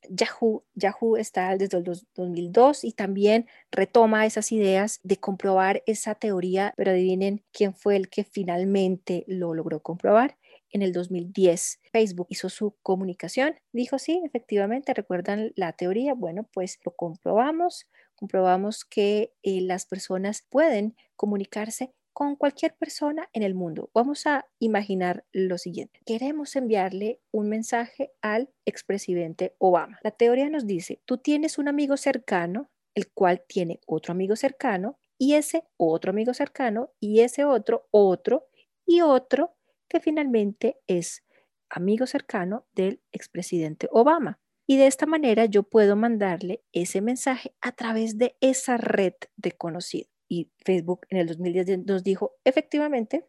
Yahoo, 0.08 0.64
Yahoo 0.74 1.18
está 1.18 1.56
desde 1.58 1.76
el 1.76 1.84
2002 1.84 2.84
y 2.84 2.92
también 2.92 3.46
retoma 3.70 4.24
esas 4.24 4.50
ideas 4.50 5.00
de 5.02 5.18
comprobar 5.18 5.82
esa 5.86 6.14
teoría, 6.14 6.72
pero 6.78 6.92
adivinen 6.92 7.44
quién 7.52 7.74
fue 7.74 7.96
el 7.96 8.08
que 8.08 8.24
finalmente 8.24 9.24
lo 9.26 9.52
logró 9.52 9.82
comprobar. 9.82 10.38
En 10.70 10.82
el 10.82 10.92
2010, 10.92 11.80
Facebook 11.92 12.26
hizo 12.30 12.48
su 12.48 12.76
comunicación, 12.82 13.56
dijo 13.72 13.98
sí, 13.98 14.20
efectivamente, 14.24 14.94
recuerdan 14.94 15.52
la 15.56 15.72
teoría, 15.72 16.14
bueno, 16.14 16.48
pues 16.52 16.78
lo 16.84 16.92
comprobamos, 16.92 17.88
comprobamos 18.14 18.84
que 18.84 19.32
eh, 19.42 19.60
las 19.62 19.86
personas 19.86 20.46
pueden 20.48 20.96
comunicarse 21.16 21.92
con 22.12 22.36
cualquier 22.36 22.76
persona 22.76 23.28
en 23.32 23.42
el 23.42 23.54
mundo. 23.54 23.90
Vamos 23.94 24.26
a 24.26 24.46
imaginar 24.58 25.24
lo 25.32 25.58
siguiente. 25.58 26.00
Queremos 26.04 26.54
enviarle 26.56 27.20
un 27.32 27.48
mensaje 27.48 28.12
al 28.20 28.50
expresidente 28.66 29.54
Obama. 29.58 29.98
La 30.02 30.10
teoría 30.10 30.48
nos 30.50 30.66
dice, 30.66 31.00
tú 31.04 31.18
tienes 31.18 31.58
un 31.58 31.68
amigo 31.68 31.96
cercano, 31.96 32.70
el 32.94 33.10
cual 33.10 33.42
tiene 33.46 33.80
otro 33.86 34.12
amigo 34.12 34.36
cercano, 34.36 34.98
y 35.18 35.34
ese 35.34 35.64
otro 35.76 36.10
amigo 36.10 36.34
cercano, 36.34 36.90
y 37.00 37.20
ese 37.20 37.44
otro, 37.44 37.86
otro, 37.90 38.48
y 38.86 39.02
otro, 39.02 39.54
que 39.90 40.00
finalmente 40.00 40.78
es 40.86 41.22
amigo 41.68 42.06
cercano 42.06 42.66
del 42.72 43.02
expresidente 43.12 43.88
Obama. 43.90 44.40
Y 44.66 44.78
de 44.78 44.86
esta 44.86 45.04
manera 45.04 45.44
yo 45.44 45.64
puedo 45.64 45.96
mandarle 45.96 46.62
ese 46.72 47.02
mensaje 47.02 47.54
a 47.60 47.72
través 47.72 48.16
de 48.16 48.36
esa 48.40 48.78
red 48.78 49.14
de 49.36 49.52
conocidos 49.52 50.10
y 50.30 50.50
Facebook 50.64 51.06
en 51.10 51.18
el 51.18 51.26
2010 51.26 51.86
nos 51.86 52.02
dijo, 52.04 52.36
efectivamente, 52.44 53.28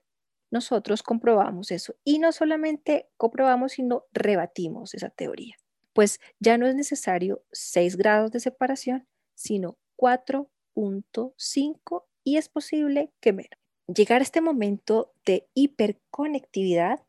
nosotros 0.52 1.04
comprobamos 1.04 1.72
eso. 1.72 1.96
Y 2.04 2.20
no 2.20 2.32
solamente 2.32 3.10
comprobamos, 3.18 3.74
sino 3.74 4.06
rebatimos 4.14 4.94
esa 4.94 5.10
teoría. 5.10 5.56
Pues 5.94 6.22
ya 6.40 6.58
no 6.58 6.68
es 6.68 6.76
necesario 6.76 7.44
6 7.52 7.98
grados 7.98 8.32
de 8.32 8.40
separación, 8.40 9.08
sino 9.34 9.78
4.5 9.98 12.06
y 12.24 12.38
es 12.38 12.50
posible 12.50 13.12
que 13.20 13.34
menos. 13.34 13.61
Llegar 13.94 14.22
a 14.22 14.24
este 14.24 14.42
momento 14.42 15.14
de 15.26 15.48
hiperconectividad, 15.54 17.04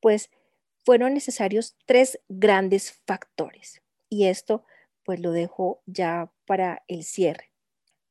pues 0.00 0.30
fueron 0.84 1.14
necesarios 1.14 1.76
tres 1.86 2.20
grandes 2.28 2.92
factores. 3.06 3.80
Y 4.10 4.26
esto 4.26 4.64
pues 5.04 5.20
lo 5.20 5.32
dejo 5.32 5.82
ya 5.86 6.30
para 6.44 6.82
el 6.86 7.04
cierre. 7.04 7.52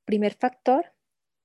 Primer 0.05 0.33
factor, 0.33 0.93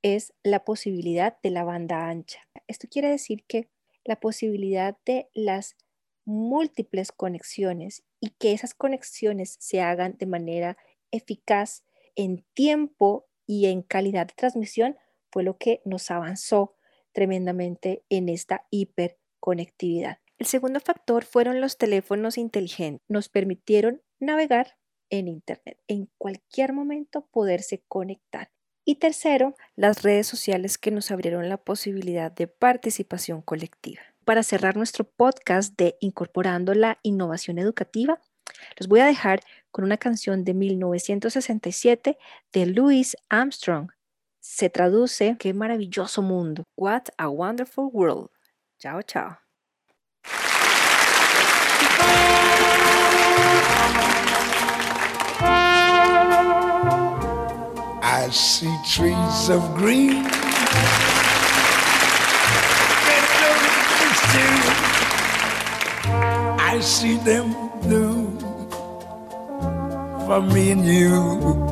es 0.02 0.34
la 0.42 0.64
posibilidad 0.64 1.38
de 1.42 1.50
la 1.50 1.64
banda 1.64 2.08
ancha. 2.08 2.40
Esto 2.66 2.88
quiere 2.90 3.08
decir 3.08 3.44
que 3.44 3.68
la 4.04 4.18
posibilidad 4.18 4.96
de 5.04 5.28
las 5.32 5.76
múltiples 6.24 7.12
conexiones 7.12 8.02
y 8.20 8.30
que 8.30 8.52
esas 8.52 8.74
conexiones 8.74 9.56
se 9.60 9.80
hagan 9.80 10.16
de 10.18 10.26
manera 10.26 10.76
eficaz 11.10 11.84
en 12.16 12.44
tiempo 12.54 13.26
y 13.46 13.66
en 13.66 13.82
calidad 13.82 14.26
de 14.26 14.34
transmisión 14.34 14.96
fue 15.32 15.42
lo 15.42 15.56
que 15.58 15.80
nos 15.84 16.10
avanzó 16.10 16.76
tremendamente 17.12 18.04
en 18.08 18.28
esta 18.28 18.66
hiperconectividad. 18.70 20.18
El 20.38 20.46
segundo 20.46 20.80
factor 20.80 21.24
fueron 21.24 21.60
los 21.60 21.78
teléfonos 21.78 22.38
inteligentes. 22.38 23.02
Nos 23.08 23.28
permitieron 23.28 24.02
navegar 24.20 24.76
en 25.10 25.28
Internet, 25.28 25.78
en 25.88 26.08
cualquier 26.18 26.72
momento 26.72 27.26
poderse 27.30 27.82
conectar. 27.86 28.50
Y 28.84 28.96
tercero, 28.96 29.54
las 29.76 30.02
redes 30.02 30.26
sociales 30.26 30.78
que 30.78 30.90
nos 30.90 31.10
abrieron 31.10 31.48
la 31.48 31.58
posibilidad 31.58 32.32
de 32.32 32.48
participación 32.48 33.40
colectiva. 33.42 34.00
Para 34.24 34.42
cerrar 34.42 34.76
nuestro 34.76 35.04
podcast 35.04 35.76
de 35.76 35.96
Incorporando 36.00 36.74
la 36.74 36.98
Innovación 37.02 37.58
Educativa, 37.58 38.20
los 38.78 38.88
voy 38.88 39.00
a 39.00 39.06
dejar 39.06 39.40
con 39.70 39.84
una 39.84 39.98
canción 39.98 40.44
de 40.44 40.54
1967 40.54 42.18
de 42.52 42.66
Louis 42.66 43.16
Armstrong. 43.28 43.90
Se 44.44 44.68
traduce 44.68 45.36
Qué 45.38 45.54
maravilloso 45.54 46.20
mundo. 46.20 46.64
What 46.76 47.10
a 47.16 47.30
wonderful 47.30 47.90
world. 47.92 48.28
Chao, 48.76 49.00
chao. 49.02 49.38
I 58.02 58.28
see 58.32 58.76
trees 58.90 59.48
of 59.48 59.62
green. 59.76 60.26
I 66.58 66.80
see 66.80 67.16
them 67.18 67.54
blue 67.82 68.36
for 70.26 70.42
me 70.42 70.72
and 70.72 70.84
you. 70.84 71.71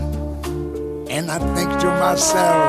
I 1.33 1.39
think 1.55 1.71
to 1.79 1.87
myself, 1.87 2.59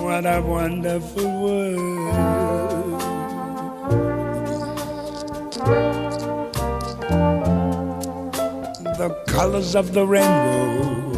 what 0.00 0.24
a 0.24 0.40
wonderful 0.40 1.24
world. 1.42 1.98
the 8.98 9.10
colors 9.26 9.74
of 9.74 9.92
the 9.94 10.06
rainbow, 10.06 11.12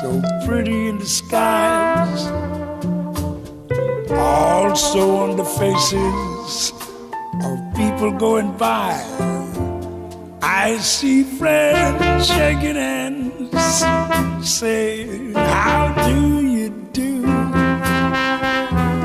so 0.00 0.22
pretty 0.46 0.90
in 0.90 1.00
the 1.00 1.06
skies, 1.06 2.26
also 4.12 5.16
on 5.16 5.36
the 5.36 5.44
faces 5.44 6.72
of 7.42 7.58
people 7.74 8.12
going 8.12 8.56
by. 8.56 9.31
I 10.64 10.78
see 10.78 11.24
friends 11.24 12.28
shaking 12.28 12.76
hands, 12.76 14.48
saying, 14.48 15.34
How 15.34 15.92
do 16.06 16.46
you 16.46 16.68
do? 16.92 17.22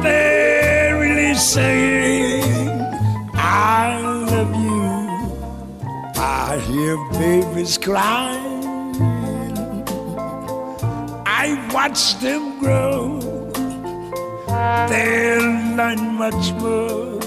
They're 0.04 1.00
really 1.00 1.34
saying, 1.34 2.70
I 3.34 4.00
love 4.30 4.54
you. 4.65 4.84
I 6.22 6.60
hear 6.70 6.96
babies 7.13 7.80
crying. 7.80 8.63
I 11.26 11.72
watch 11.74 12.20
them 12.20 12.60
grow. 12.60 13.20
They'll 14.89 15.76
learn 15.76 16.02
much 16.22 16.52
more 16.62 17.17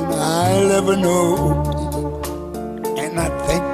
than 0.00 0.18
I'll 0.18 0.72
ever 0.72 0.96
know. 0.96 1.65